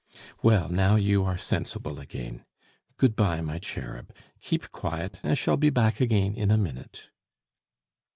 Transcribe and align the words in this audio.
"Well, 0.41 0.67
now 0.67 0.95
you 0.95 1.23
are 1.25 1.37
sensible 1.37 1.99
again.... 1.99 2.43
Good 2.97 3.15
bye, 3.15 3.39
my 3.41 3.59
cherub; 3.59 4.11
keep 4.39 4.71
quiet, 4.71 5.19
I 5.23 5.35
shall 5.35 5.57
be 5.57 5.69
back 5.69 6.01
again 6.01 6.33
in 6.33 6.49
a 6.49 6.57
minute." 6.57 7.11